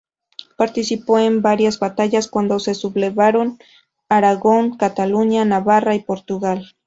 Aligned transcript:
Participó 0.57 1.19
en 1.19 1.43
varias 1.43 1.77
batallas 1.77 2.27
cuando 2.27 2.57
se 2.57 2.73
sublevaron 2.73 3.59
Aragón, 4.09 4.75
Cataluña, 4.75 5.45
Navarra 5.45 5.93
y 5.93 5.99
Portugal. 5.99 6.69